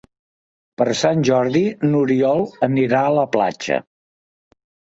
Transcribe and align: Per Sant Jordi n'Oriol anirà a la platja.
Per 0.81 0.87
Sant 1.01 1.21
Jordi 1.29 1.61
n'Oriol 1.91 2.43
anirà 2.71 3.05
a 3.11 3.15
la 3.21 3.29
platja. 3.37 3.81